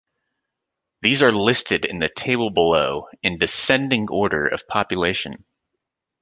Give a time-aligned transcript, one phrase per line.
[1.03, 5.45] These are listed in the table below, in descending order of population.